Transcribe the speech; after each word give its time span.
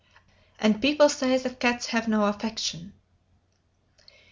And 0.57 0.81
people 0.81 1.09
say 1.09 1.37
that 1.37 1.59
cats 1.59 1.85
have 1.93 2.07
no 2.07 2.25
affection!" 2.25 2.93